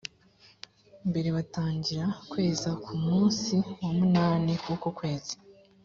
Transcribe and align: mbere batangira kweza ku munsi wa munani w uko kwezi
mbere 1.09 1.29
batangira 1.37 2.05
kweza 2.29 2.69
ku 2.83 2.93
munsi 3.03 3.53
wa 3.81 3.91
munani 3.97 4.53
w 4.65 4.67
uko 4.75 4.87
kwezi 4.97 5.33